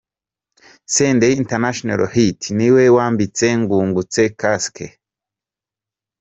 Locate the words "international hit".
1.41-2.39